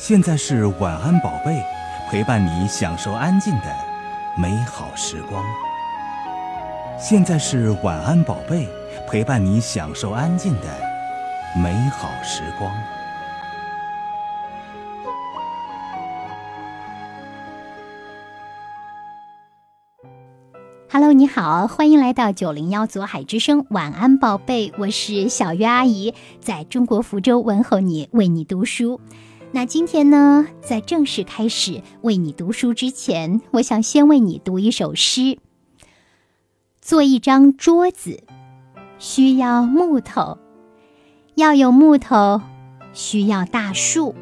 [0.00, 1.60] 现在是晚安宝贝，
[2.08, 3.64] 陪伴你享受安静的
[4.36, 5.44] 美好时光。
[6.96, 8.68] 现在是晚安宝贝，
[9.08, 10.66] 陪伴你享受安静的
[11.60, 12.72] 美好时光。
[20.88, 29.00] Hello，你好，欢迎来到九零幺左海之声晚安宝贝，我是小月阿姨，在中国福州问候你，为你读书。
[29.50, 35.38] 那今天呢，在正式开始为你读书之前，我想先为你读一首诗。
[36.82, 38.22] 做一张桌子，
[38.98, 40.36] 需要木头，
[41.34, 42.42] 要有木头，
[42.92, 44.14] 需要大树，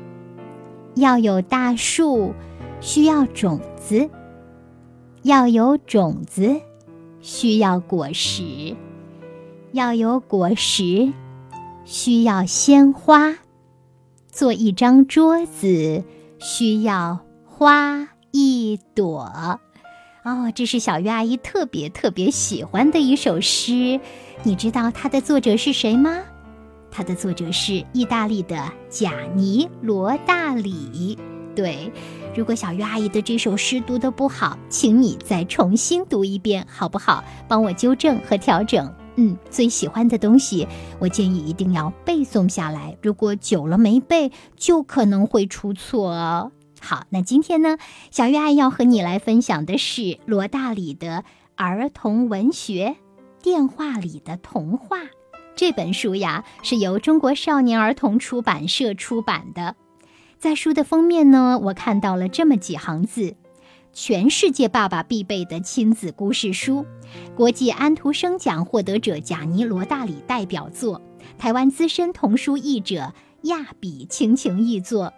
[0.95, 2.33] 要有大树，
[2.81, 4.09] 需要种子，
[5.23, 6.61] 要有种子，
[7.21, 8.77] 需要果实，
[9.73, 11.13] 要有果实，
[11.85, 13.35] 需要鲜花。
[14.37, 16.05] 做一张桌子
[16.39, 19.59] 需要花一朵，
[20.25, 23.99] 哦，这是小鱼阿姨特别特别喜欢的一首诗。
[24.43, 26.19] 你知道它的作者是谁吗？
[26.91, 31.19] 它的作者是意大利的贾尼罗大里。
[31.55, 31.91] 对，
[32.37, 37.25] 如果小鱼阿姨的这首诗读得不好，请你再重新读一遍，好不好？
[37.49, 38.95] 帮我纠正和调整。
[39.17, 42.97] 嗯，最喜欢的东西，我建议一定要背诵下来。
[43.03, 46.53] 如果久了没背，就可能会出错哦。
[46.81, 47.79] 好，那今天呢，
[48.11, 52.97] 小月爱要和你来分享的是罗大里的儿童文学
[53.43, 54.99] 《电话里的童话》
[55.55, 59.75] 这本书呀，是由中国少年儿童出版社出版的。
[60.39, 63.37] 在书的封面呢，我看到了这么几行字。
[63.99, 66.85] 全世界爸爸必备的亲子故事书，
[67.35, 71.01] 国际安徒生奖获得者贾尼罗大里代表作，
[71.39, 75.15] 台湾资深童书译者亚比倾情译作，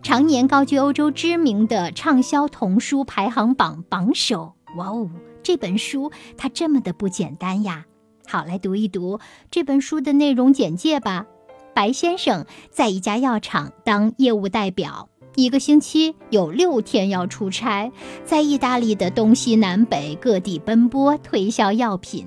[0.00, 4.54] 常年高居欧洲知名的畅销童书排行榜榜首。
[4.76, 5.10] 哇哦，
[5.42, 7.84] 这本书它这么的不简单呀！
[8.28, 9.18] 好，来读一读
[9.50, 11.26] 这本书的内容简介吧。
[11.74, 15.08] 白先生在一家药厂当业务代表。
[15.40, 17.90] 一个星期有六天要出差，
[18.26, 22.26] 在意大利的东西南北各地奔波推销药品。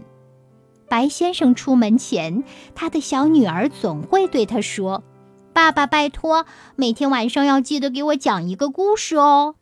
[0.90, 5.04] 白先生出门前，他的小女儿总会对他说
[5.54, 9.56] ：“爸爸，拜托，每天晚上要记得给我讲一个故事哦。”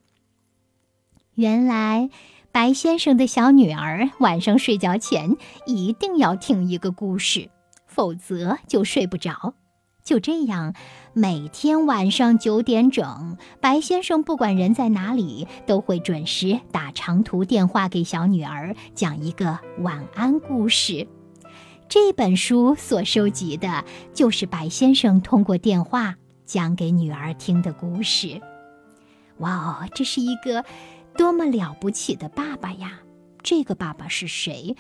[1.35, 2.09] 原来，
[2.53, 5.35] 白先生的小女儿晚上睡觉前
[5.66, 7.50] 一定要听一个故事，
[7.85, 9.53] 否则就睡不着。
[10.03, 10.73] 就这样，
[11.13, 21.07] 每天晚上九点整，白先生不管人在哪里，都会准时打长途电话给小女儿，讲一个晚安故事。
[21.88, 28.41] 这本书所收集的，就是白先生通过电话讲给女儿听的故事。
[29.38, 30.63] 哇哦，这是一个
[31.17, 33.00] 多么了不起的爸爸呀！
[33.44, 34.75] 这个爸爸是谁？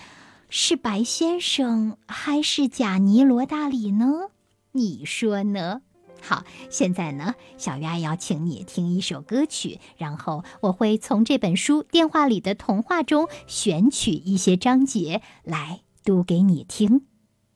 [0.49, 4.29] 是白先生还是贾尼罗大里呢？
[4.73, 5.81] 你说呢？
[6.21, 16.87] 好，现在呢，小鱼要请你听一首歌曲，然后我会从这本书《电话里的童话》中选取一些章节来读给你听。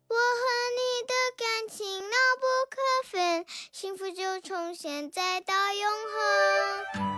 [0.07, 2.75] 我和你的感情牢不可
[3.11, 7.14] 分，幸福就从现在到永恒。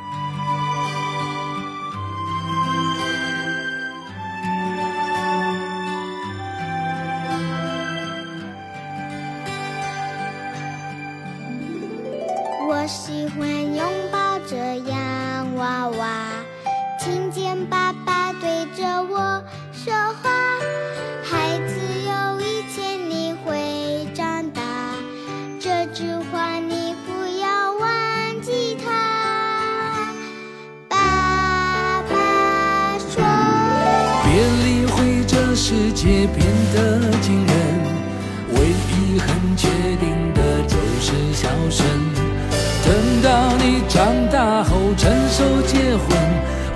[41.69, 46.07] 等到你长大后成熟结婚，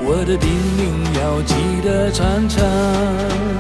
[0.04, 0.82] 我的叮咛
[1.20, 3.51] 要记得传承。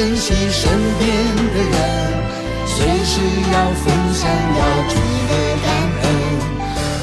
[0.00, 1.06] 珍惜身边
[1.52, 1.76] 的人，
[2.64, 3.20] 随时
[3.52, 4.24] 要分享，
[4.56, 4.96] 要记
[5.28, 5.68] 得感
[6.00, 6.04] 恩。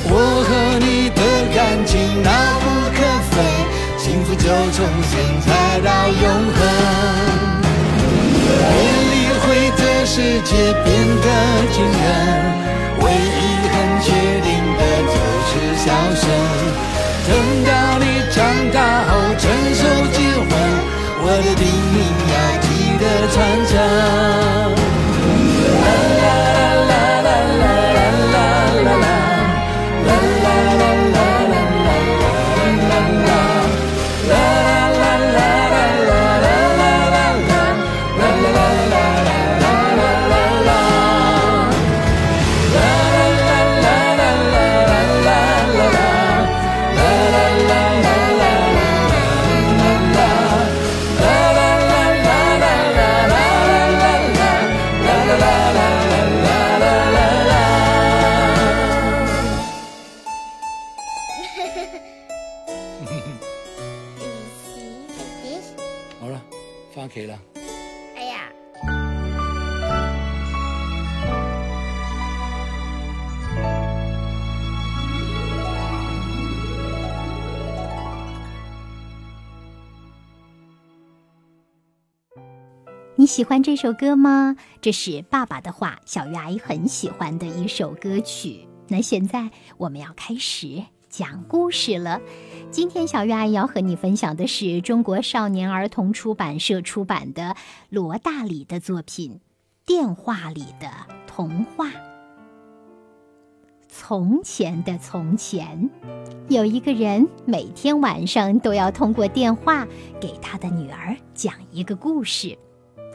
[0.10, 0.12] 我
[0.42, 0.50] 和
[0.80, 1.22] 你的
[1.54, 2.66] 感情牢不
[2.98, 2.98] 可
[3.30, 3.38] 分，
[4.00, 5.14] 幸福就从现
[5.46, 5.48] 在
[5.86, 6.26] 到永
[6.58, 6.60] 恒。
[8.66, 8.74] 别
[9.14, 9.46] 理会
[9.78, 10.50] 这世界
[10.84, 10.90] 变
[11.22, 11.26] 得
[11.72, 12.02] 惊人，
[66.98, 67.40] 了，翻企啦。
[68.16, 68.50] 哎呀，
[83.16, 84.56] 你喜欢这首歌吗？
[84.82, 88.68] 这是爸爸的话，小鱼阿姨很喜欢的一首歌曲。
[88.88, 92.20] 那现在我们要开始讲故事了。
[92.70, 97.56] 今天小鱼阿姨要和你分享的是中国少年儿童出版社出版的
[97.90, 99.32] 罗大里的作品
[99.86, 100.90] 《电话里的
[101.26, 101.88] 童话》。
[103.90, 105.90] 从前的从前，
[106.50, 109.88] 有一个人每天晚上都要通过电话
[110.20, 112.58] 给他的女儿讲一个故事。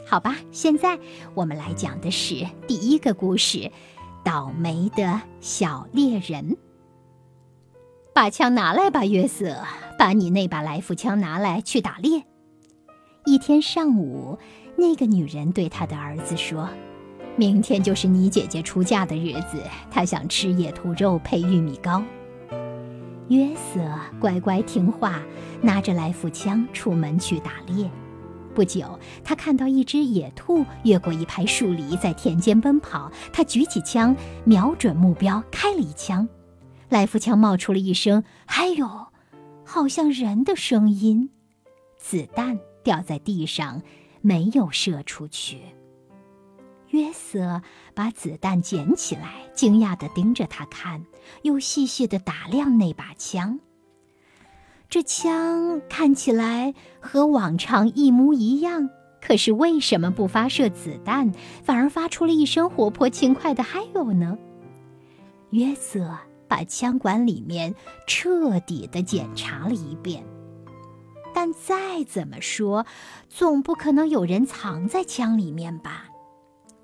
[0.05, 0.99] 好吧，现在
[1.35, 3.59] 我们来讲的是第一个故事
[4.23, 6.49] 《倒霉的小猎人》。
[8.13, 9.57] 把枪拿来吧，约瑟，
[9.97, 12.23] 把你那把来福枪拿来去打猎。
[13.25, 14.37] 一天上午，
[14.77, 16.69] 那个女人对她的儿子说
[17.35, 22.03] ：“明天就是你姐姐出嫁的日子，她想吃野兔肉配玉米糕。”
[23.29, 23.81] 约瑟
[24.19, 25.19] 乖乖听话，
[25.59, 27.89] 拿着来福枪出门去打猎。
[28.53, 33.11] 不久，他看到一只野兔越过一排树篱，在田间奔跑。
[33.31, 36.29] 他举起枪，瞄准目标，开了一枪。
[36.93, 38.87] 来福枪冒出了一声“嗨呦”，
[39.65, 41.31] 好像人的声音。
[41.97, 43.81] 子弹掉在地上，
[44.21, 45.59] 没有射出去。
[46.89, 47.63] 约瑟
[47.95, 51.03] 把子弹捡起来，惊讶地盯着他看，
[51.41, 53.59] 又细细地打量那把枪。
[54.87, 58.87] 这枪看起来和往常一模一样，
[59.19, 61.31] 可是为什么不发射子弹，
[61.63, 64.37] 反而发出了一声活泼轻快的“嗨哟”呢？
[65.49, 66.15] 约瑟
[66.53, 67.73] 把枪管里面
[68.05, 70.23] 彻底的检查了一遍，
[71.33, 72.85] 但再怎么说，
[73.27, 76.05] 总不可能有人藏在枪里面吧？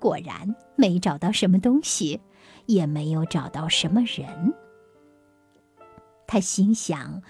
[0.00, 2.20] 果然没找到什么东西，
[2.66, 4.52] 也没有找到什么人。
[6.26, 7.22] 他心想。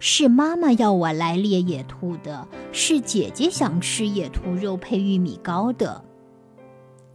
[0.00, 6.04] 是妈妈要我来猎野兔的，是姐姐想吃野兔肉配玉米糕的。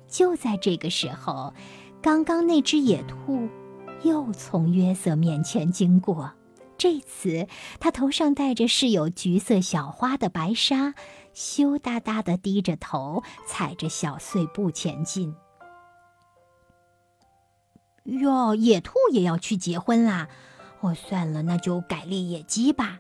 [0.09, 1.53] 就在这个时候，
[2.01, 3.47] 刚刚那只野兔
[4.03, 6.31] 又从约瑟面前经过。
[6.77, 7.47] 这次，
[7.79, 10.95] 他头上戴着饰有橘色小花的白纱，
[11.33, 15.33] 羞答答地低着头，踩着小碎步前进。
[18.03, 20.27] 哟，野兔也要去结婚啦！
[20.81, 22.99] 哦，算了，那就改猎野鸡吧。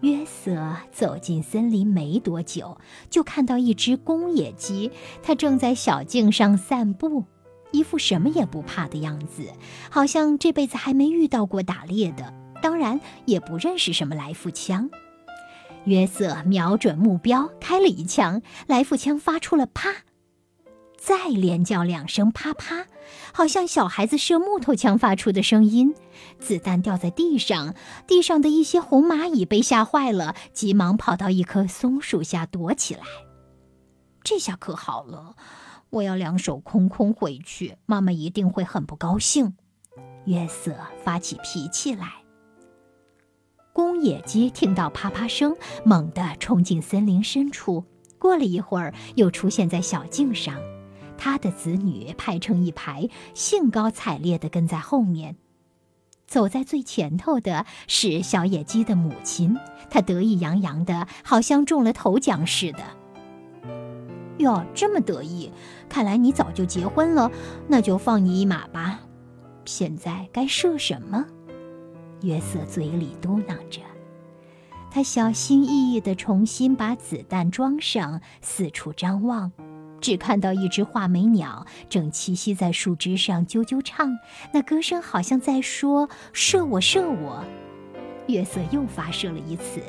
[0.00, 4.90] 约瑟走进森林没多久，就看到一只公野鸡，
[5.22, 7.24] 它正在小径上散步，
[7.72, 9.52] 一副什么也不怕的样子，
[9.90, 12.32] 好像这辈子还没遇到过打猎的，
[12.62, 14.88] 当然也不认识什么来福枪。
[15.84, 19.88] 约瑟瞄准目标，开了一枪，来福枪发出了“啪”，
[20.98, 22.86] 再连叫两声“啪啪”。
[23.32, 25.94] 好像小孩子射木头枪发出的声音，
[26.38, 27.74] 子弹掉在地上，
[28.06, 33.02] 地上的一些红蚂蚁被吓坏了，急忙跑到一棵松树下躲起来。
[34.22, 35.36] 这下可好了，
[35.90, 39.54] 我要两手空空回去，妈妈一定会很不高兴。
[40.26, 42.06] 约瑟发起脾气来。
[43.72, 47.84] 公野鸡听到啪啪声，猛地冲进森林深处，
[48.18, 50.56] 过了一会儿，又出现在小径上。
[51.16, 55.36] 他的子女排成一排，兴高采烈地跟在后面。
[56.26, 59.56] 走在最前头的是小野鸡的母亲，
[59.88, 62.97] 她得意洋洋的，好像中了头奖似的。
[64.38, 65.52] 哟，这么得意，
[65.88, 67.30] 看来你早就结婚了，
[67.66, 69.00] 那就放你一马吧。
[69.64, 71.24] 现在该射什么？
[72.22, 73.80] 约瑟嘴里嘟囔着，
[74.90, 79.52] 他小心翼翼地重新把子弹装上，四处张望。
[80.00, 84.16] 只看到一只画眉鸟正栖息在树枝上啾啾唱，
[84.52, 87.44] 那歌声好像在说：“射我，射我！”
[88.28, 89.82] 月色又发射了一次，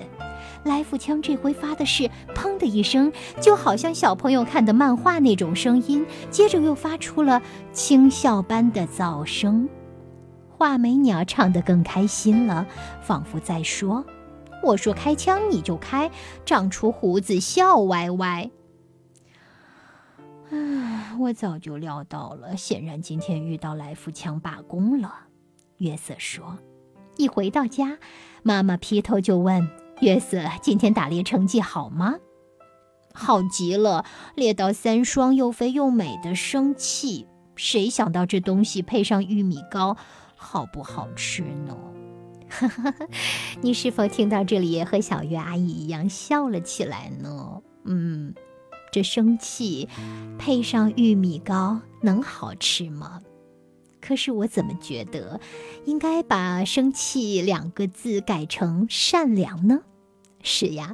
[0.64, 3.12] 来福枪这回发的是“砰”的一声，
[3.42, 6.06] 就好像小朋友看的漫画那种声音。
[6.30, 9.70] 接着又发出了轻笑般的噪声，
[10.50, 12.68] 画眉鸟唱得更开心了，
[13.02, 14.06] 仿佛在说
[14.62, 16.12] ：“我说开枪你就开，
[16.46, 18.52] 长出胡子笑歪歪。”
[20.52, 22.58] 啊，我早就料到了。
[22.58, 25.14] 显然今天遇到来福枪罢工了。
[25.78, 26.58] 约瑟说
[27.16, 27.98] ：“一回到家，
[28.44, 29.70] 妈妈劈头就问
[30.02, 32.16] 约瑟：今天打猎成绩好吗？
[33.14, 37.28] 好极了，猎到三双又肥又美的生气。
[37.56, 39.98] 谁想到这东西配上玉米糕，
[40.36, 41.78] 好不好吃呢？”
[42.50, 42.94] 哈哈，
[43.62, 47.62] 你是否听到这里也和小月阿姨一样笑了起来呢？
[47.86, 48.34] 嗯。
[48.92, 49.88] 这生气
[50.40, 53.22] 配上玉米糕能好吃吗？
[54.02, 55.40] 可是我怎么觉得
[55.86, 59.82] 应该把“生气”两个字改成“善良”呢？
[60.42, 60.94] 是呀，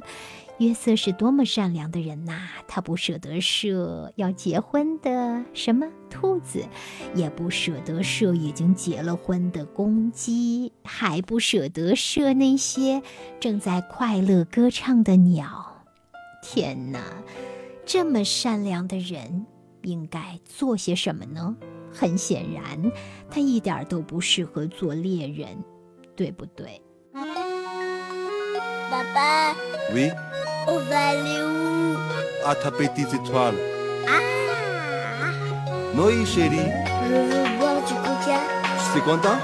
[0.58, 2.48] 约瑟是多么善良的人呐！
[2.66, 6.64] 他不舍得射要结婚的什么兔子，
[7.14, 13.02] 也不舍得射已经结了婚的公鸡，还不舍得射那些
[13.38, 15.84] 正在快乐歌唱的鸟。
[16.42, 17.00] 天哪！
[17.84, 19.46] 这么善良的人，
[19.82, 21.56] 应该做些什么呢？
[21.92, 22.92] 很显然，
[23.30, 25.62] 他一点都不适合做猎人，
[26.16, 26.80] 对不对？
[28.90, 29.54] 爸爸。
[29.92, 30.10] Oui.
[30.68, 31.96] On va aller où?
[32.44, 33.54] À taper tes étoiles.
[34.08, 34.20] Ah.
[35.94, 36.70] Oui, chérie.
[37.08, 38.40] Je veux boire du coca.
[38.92, 39.38] Tu es content?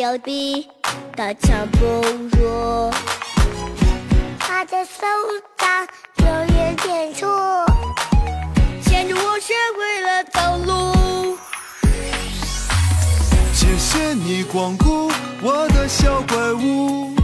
[0.00, 0.66] 三头六臂，
[1.14, 1.78] 大枪不
[2.38, 2.90] 弱。
[4.38, 5.02] 他的手
[5.58, 7.26] 掌有一点粗，
[8.82, 11.38] 牵着我学会了走路。
[13.52, 17.14] 谢谢你光顾我的小怪物。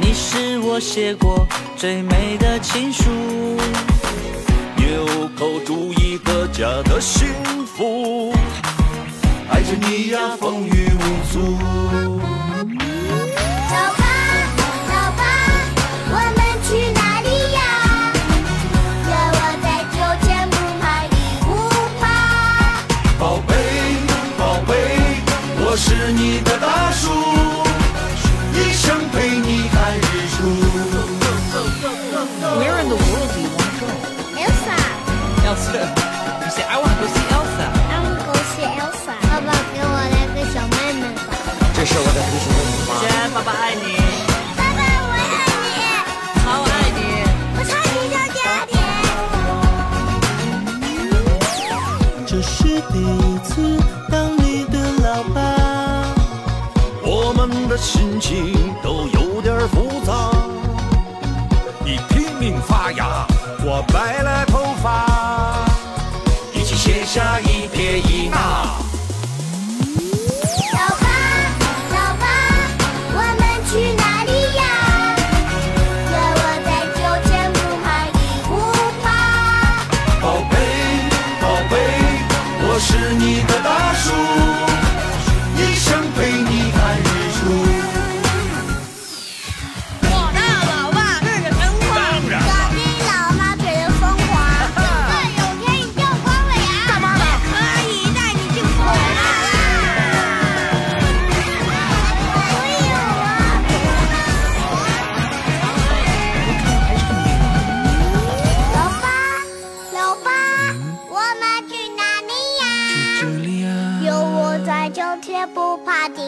[0.00, 1.44] 你是我写过
[1.76, 3.10] 最美的情书，
[4.76, 7.26] 纽扣住一个家的幸
[7.66, 8.32] 福，
[9.48, 12.35] 爱着你呀，风雨无阻。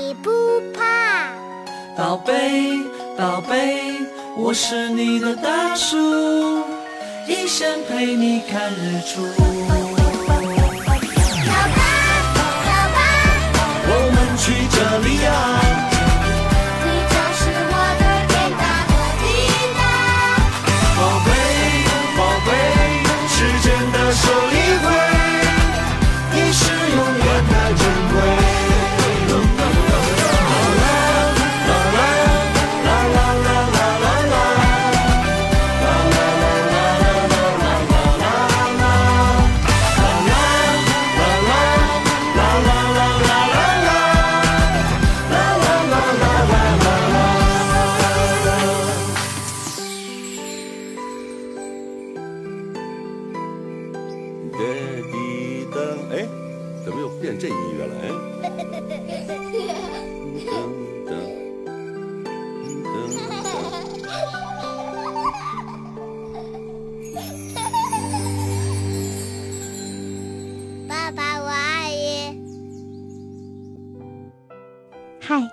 [0.08, 0.30] 怕地不
[0.72, 0.80] 怕。
[1.96, 2.32] 宝贝，
[3.16, 4.00] 宝贝，
[4.36, 5.96] 我是你的大树，
[7.26, 9.22] 一生陪你看日出。
[9.26, 9.42] 走
[11.74, 11.80] 吧，
[12.34, 12.40] 走
[12.94, 12.98] 吧，
[13.88, 15.57] 我们去这里呀，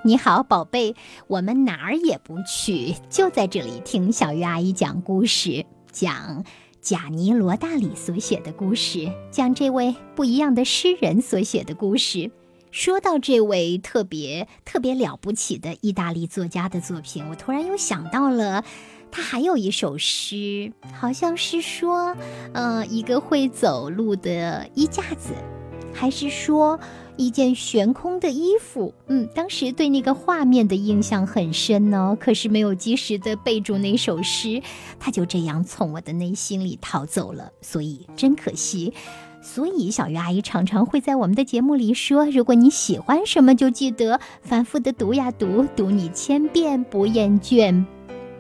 [0.06, 6.46] 你好，宝贝，我们哪儿也不去，就在这里听小鱼阿姨讲故事，讲
[6.80, 12.30] 贾尼罗大里所写的故事，讲这位不一样的诗人所写的故事。
[12.70, 18.64] 说到这位特别特别了不起的意大利作家的作品，我突然又想到了，
[19.10, 22.16] 他还有一首诗，好像是说，
[22.54, 25.34] 呃，一个会走路的衣架子，
[25.98, 26.78] 还是说
[27.16, 28.94] 一件悬空的衣服？
[29.08, 34.62] 嗯，当时对那个画面的印象很深呢，可是没有及时的备注那首诗，
[35.00, 38.94] 它就这样从我的内心里逃走了，所以真可惜。
[39.42, 47.86] 所以，小鱼阿姨常常会在我们的节目里说：如果你喜欢什么，就记得反复的读呀读，读你千遍不厌倦，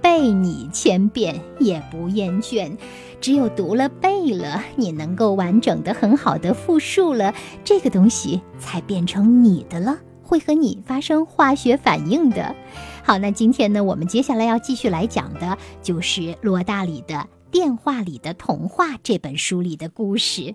[0.02, 2.76] 背你千遍也不厌倦。
[3.22, 12.56] 只有读了背了，你能够完整的、很好的复述了，这个东西才变成你的了，会和你发生化学反应的。
[13.04, 17.16] 好，那今天呢，我们接下来要继续来讲的就是罗大里的
[17.52, 20.54] 《电话里的童话》这本书里的故事。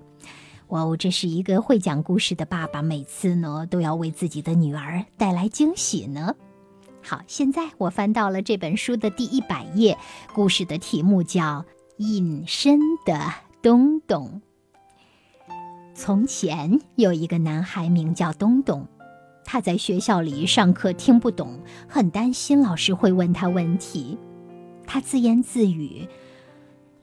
[0.69, 6.35] 哇哦，这是一个会讲故事的爸爸，每次呢都要为自己的女儿带来惊喜呢。
[7.03, 9.97] 好，现在我翻到了这本书的第一百页，
[10.35, 11.43] 故事的题目叫
[12.03, 13.21] 《隐身的
[13.61, 14.41] 东东》。
[15.95, 18.89] 从前有一个男孩名叫东东，
[19.45, 24.17] 他在学校里上课听不懂，很担心老师会问他问题。
[24.87, 26.09] 他自言自语：“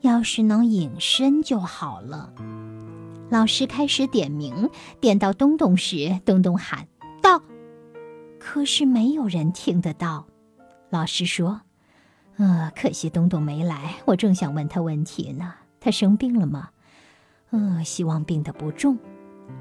[0.02, 2.34] 要是能隐身就好了。”
[3.30, 4.68] 老师开始点名，
[5.00, 6.88] 点到东东时，东东喊
[7.22, 7.40] 到，
[8.40, 10.26] 可是没有人听得到。
[10.90, 11.60] 老师说
[12.38, 15.54] ：“呃，可惜东东没来，我正想问他问题呢。
[15.80, 16.70] 他生病了吗？
[17.50, 18.98] 呃，希望病得不重。”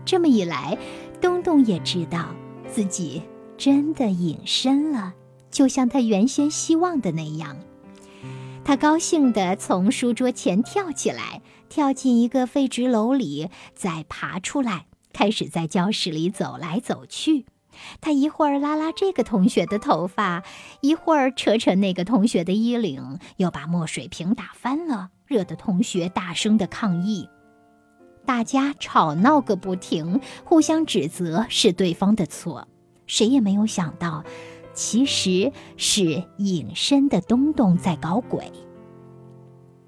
[0.05, 0.77] 这么一来，
[1.19, 2.33] 东东也知道
[2.71, 3.23] 自己
[3.57, 5.13] 真的隐身了，
[5.51, 7.57] 就像他原先希望的那样。
[8.63, 11.41] 他高兴地从书桌前跳起来。
[11.69, 17.45] 跳进一个废纸篓里，再爬出来，开始在教室里走来走去。
[18.01, 20.43] 他一会儿拉拉这个同学的头发，
[20.81, 27.29] 一会儿扯扯那个同学的衣领，又把墨水瓶打翻了，惹得同学大声的抗议。
[28.25, 32.67] 大家吵闹个不停，互相指责是对方的错。
[33.05, 34.25] 谁也没有想到，
[34.73, 38.51] 其实是隐身的东东在搞鬼。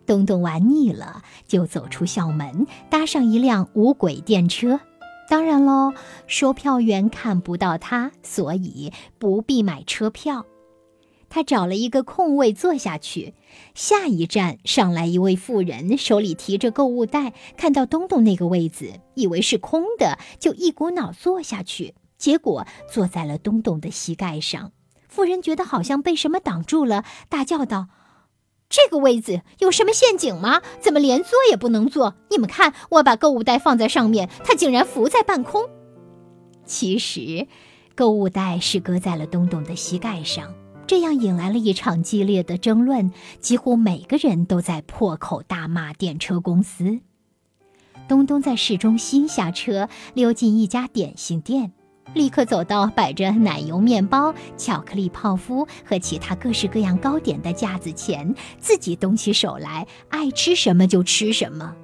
[0.05, 4.79] 东东玩腻了，就走出校门，搭上一辆无轨电车。
[5.29, 5.93] 当然喽，
[6.25, 10.47] 售票员看不到他，所以不必买车票。
[11.29, 13.35] 他找了一个空位坐下去。
[13.75, 24.71] 下一站上来一位妇人，手里提着购物袋，看到东东那个位子，以为是空的，就一股脑坐下去，结果坐在了东东的膝盖上。
[25.07, 27.89] 妇人觉得好像被什么挡住了，大叫道
[28.69, 30.61] ：“这个位子有什么陷阱吗？
[30.79, 32.15] 怎么连坐也不能坐？
[32.29, 35.67] 你们看，我把购物袋放在上面，它竟然浮在半空。”
[36.65, 37.47] 其实，
[37.95, 40.53] 购物袋是搁在了东东的膝盖上。
[40.85, 46.99] 这样引来了一场激烈的争论，几乎每个人都在破口大骂电车公司。
[48.07, 51.73] 东东在市中心下车，溜进一家点心店，
[52.13, 61.75] 立刻走到摆着奶油面包、巧克力泡芙和其他各式各样糕点的架子前，自己动起手来，爱吃什么就吃什么。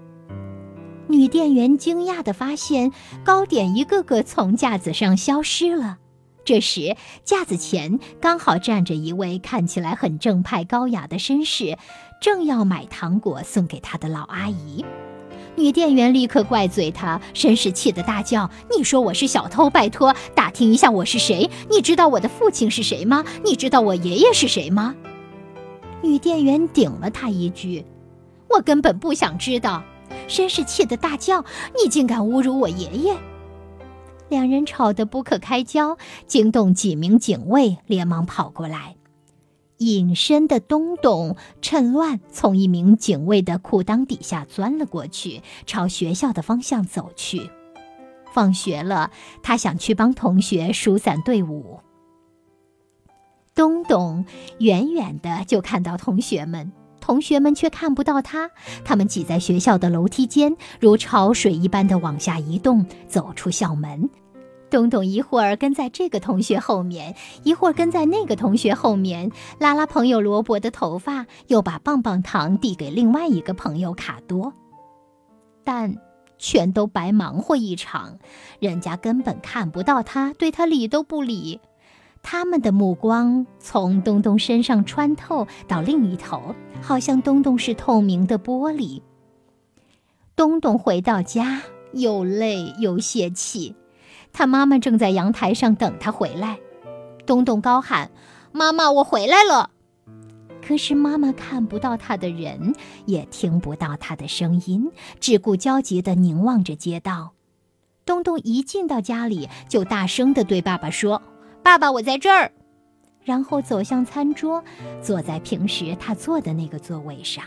[1.07, 2.91] 女店员惊讶地发现，
[3.23, 5.99] 糕点一个个从架子上消失了。
[6.43, 11.77] 这时，架子前刚好站着一位看起来很正派、高雅的绅士，
[12.21, 14.83] 正要买糖果送给他的老阿姨。
[15.57, 19.69] 女店员立刻怪罪他，绅士气得大叫：“你说我是小偷？
[19.69, 21.49] 拜托，打听一下我是谁？
[21.69, 23.23] 你知道我的父亲是谁吗？
[23.43, 24.93] 你知道我爷爷是谁吗？”
[26.03, 27.85] 女店员顶了他一句
[28.49, 29.81] ：“我根本不想知道。”
[30.27, 31.43] 绅士气得大叫
[31.81, 33.15] ：“你竟敢侮辱我爷爷！”
[34.27, 38.95] 两人吵得不可开交，惊动几名警卫，连忙跑过来。
[39.77, 47.49] 隐身的东东趁乱从一名警卫的裤裆底下钻了过去，朝学校的方向走去。
[48.33, 49.11] 放学了，
[49.43, 51.79] 他想去帮同学疏散队伍。
[53.53, 54.25] 东东
[54.59, 58.51] 远远的就看到同学们，同学们却看不到他。
[58.83, 64.09] 他们挤在学校的楼梯间，如潮水一般的往下移动，走出校门。
[64.69, 74.53] 东东一会儿跟在这个同学后面，一会儿跟在那个同学后面，拉拉朋友罗伯的头发，又把棒棒糖递给另外一个朋友卡多。
[75.63, 75.95] 但
[76.37, 78.19] 全都白忙活一场，
[78.59, 81.59] 人家根本看不到他，对他理都不理。
[82.21, 89.01] 他们的目光从东东身上穿透到另一头，好像东东是透明的玻璃。
[90.35, 91.61] 东东回到家，
[91.93, 93.75] 又累又泄气。
[94.37, 96.59] 他妈妈正在阳台上等他回来，
[97.25, 98.11] 东东高喊
[98.51, 99.71] ：“妈妈，我回来了！”
[100.61, 107.31] 可是妈妈看不到他的人，也听不到他的声音，只顾焦急地凝望着街道。
[108.05, 111.21] 东东一进到家里，就大声地对爸爸说
[111.63, 112.51] ：“爸爸，我在这儿。”
[113.23, 114.61] 然后走向餐桌，
[115.01, 117.45] 坐在平时他坐的那个座位上。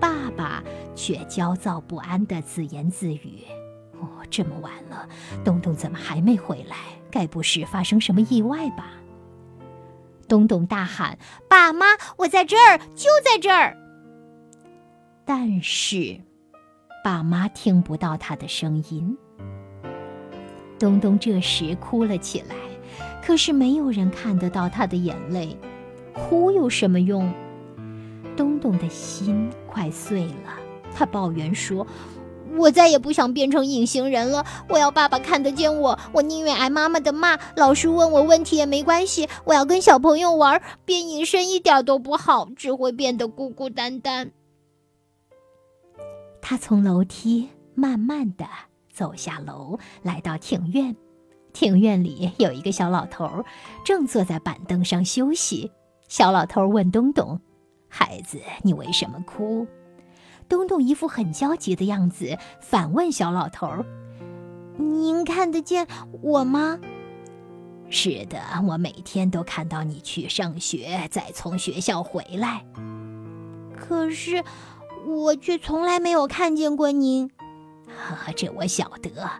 [0.00, 0.60] 爸爸
[0.96, 3.44] 却焦躁不安地自言自语。
[4.00, 5.08] 哦，这么晚了，
[5.44, 6.76] 东东怎么还没回来？
[7.10, 8.92] 该不是发生什么意外吧？
[10.28, 11.18] 东东大喊
[11.50, 11.86] ：“爸妈，
[12.16, 13.76] 我在这儿，就在这儿！”
[15.26, 16.20] 但是，
[17.02, 19.16] 爸妈听不到他的声音。
[20.78, 22.54] 东东这时哭了起来，
[23.22, 25.56] 可是没有人看得到他的眼泪，
[26.14, 27.32] 哭有什么用？
[28.36, 30.56] 东东的心快碎了，
[30.94, 31.86] 他抱怨说。
[32.56, 34.44] 我再也不想变成隐形人了。
[34.68, 35.98] 我要爸爸看得见我。
[36.12, 39.28] 我宁愿挨妈妈的骂，老师问我问题也没关系。
[39.44, 44.30] 我要跟小朋友玩，变隐身一点都不好，只会变得孤孤单单。
[46.42, 48.44] 他从楼梯慢慢的
[48.92, 50.96] 走下楼，来到庭院。
[51.52, 53.28] 庭院里有一个小老头，
[53.84, 55.70] 正坐在板凳上休息。
[56.08, 57.40] 小老头问东东
[57.88, 59.66] ：“孩子，你为什么哭？”
[60.50, 63.70] 东东一副很焦急的样子，反问小老头
[64.76, 65.86] ：“您看得见
[66.20, 66.78] 我吗
[67.88, 72.64] ？”“是的，我每天都看到你去上学，再从学校回来。
[73.78, 74.44] 可是，
[75.06, 77.30] 我却从来没有看见过您。
[78.36, 79.30] ”“这我晓得，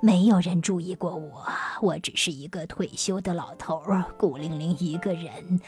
[0.00, 1.46] 没有人注意过我。
[1.80, 5.60] 我只是一个退休的老头儿，孤零零一个人。”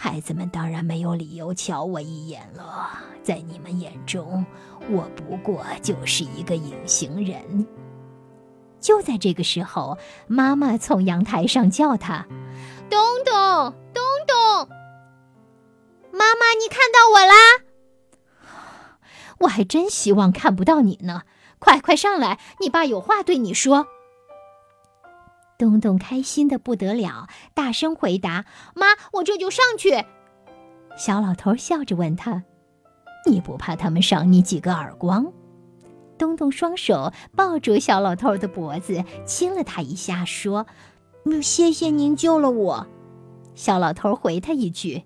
[0.00, 4.46] 孩子们当然没有理由瞧我一眼了，在你们眼中，
[4.88, 7.66] 我不过就是一个隐形人。
[8.80, 9.98] 就在这个时候，
[10.28, 12.24] 妈妈从阳台上叫他
[12.88, 14.68] ：“东东，东东，
[16.12, 17.34] 妈妈，你看到我啦！
[19.40, 21.22] 我还真希望看不到你呢。
[21.58, 23.86] 快快上来，你爸有话对你说。”
[25.58, 28.44] 东东开心的不得了，大声回答
[28.76, 30.04] ：“妈，我这就上去。”
[30.96, 32.44] 小老头笑着问他
[33.26, 35.32] ：“你不怕他们赏你几个耳光？”
[36.16, 40.66] 东东双手抱住小老头的脖子，亲了他一下，说
[41.42, 42.86] ：“谢谢您救了我。”
[43.54, 45.04] 小老头回他一句：“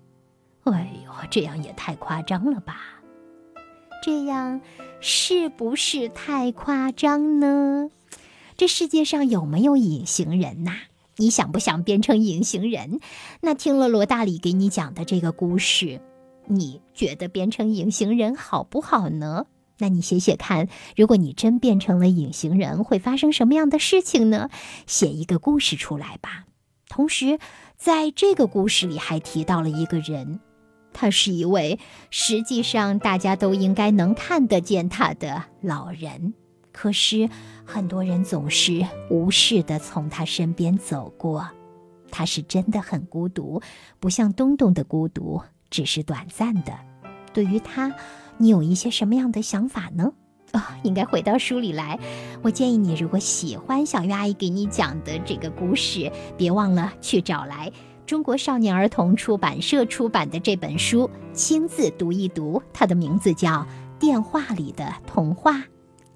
[0.65, 3.01] 哎呦，这样也太夸张了吧？
[4.03, 4.61] 这样
[5.05, 7.89] 是不是太夸张呢？
[8.55, 10.71] 这世界上有没有隐形人呐？
[11.17, 13.01] 你想不想变成隐形人？
[13.41, 15.99] 那听了罗大里给你讲的这个故事，
[16.47, 19.45] 你觉得变成隐形人好不好呢？
[19.79, 24.49] 那你写写看，如果你真变成了隐形人，会发生什么样的事情呢？
[24.87, 26.45] 写一个故事出来吧。
[26.87, 27.39] 同时，
[27.75, 30.39] 在这个故事里还提到了一个人，
[30.93, 31.79] 他是一位
[32.11, 36.33] 实际上大家都应该能看得见他的老人，
[36.71, 37.29] 可是
[37.65, 41.47] 很多人总是无视的从他身边走过。
[42.11, 43.61] 他是真的很孤独，
[43.99, 46.73] 不像东东的孤独只是短暂的。
[47.33, 47.93] 对于他。
[48.39, 50.11] 你有一些什么样的想法呢？
[50.53, 51.99] 啊， 应该回到书里来。
[52.41, 57.71] 我建议你，如果喜欢小鱼阿姨给你讲的这个故事，别忘了去找来
[58.05, 62.61] 中国少年儿童出版社出版的这本书，亲自读一读。
[62.73, 63.49] 它的名字叫
[63.97, 65.53] 《电话里的童话》。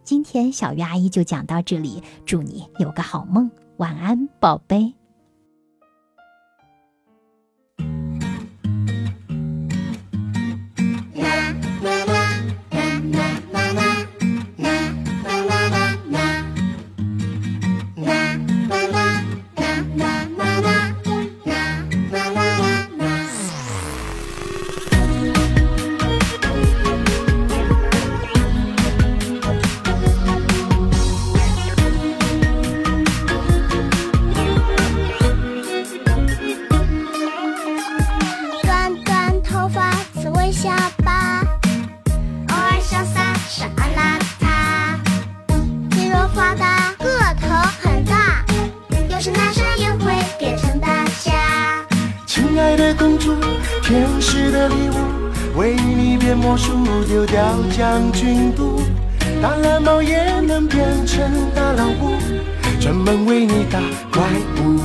[0.04, 4.93] 今天小鱼阿姨就讲到这里，祝你有个好梦，晚安，宝贝。
[57.78, 58.82] 将军肚，
[59.40, 62.14] 大蓝猫也能变成大老虎，
[62.80, 63.80] 专门为你打
[64.12, 64.24] 怪
[64.64, 64.80] 物，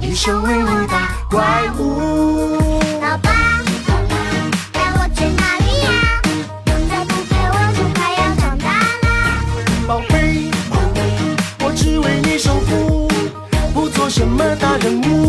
[0.00, 2.80] 一生为你打怪物。
[3.02, 3.30] 老爸，
[3.88, 4.16] 老爸，
[4.72, 5.90] 带我去哪里呀？
[6.88, 8.66] 再不陪我就快要长大
[9.02, 9.44] 啦。
[9.86, 11.00] 宝贝，宝贝，
[11.66, 13.08] 我只为你守护，
[13.74, 15.21] 不做什么大人物。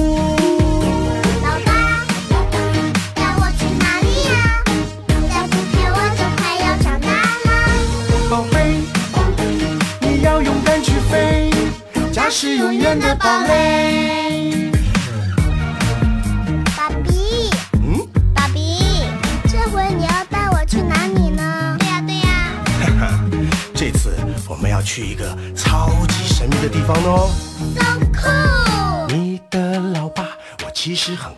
[12.94, 14.72] 是永远的宝贝。
[16.76, 17.50] 爸比，
[17.82, 19.08] 嗯，爸比，
[19.48, 21.76] 这回你要带我去哪里呢？
[21.80, 22.54] 对呀对呀。
[23.74, 24.16] 这次
[24.48, 27.32] 我们要去一个超级神秘的地方哦。
[27.76, 29.08] So cool！
[29.12, 30.28] 你的老爸，
[30.64, 31.34] 我其实很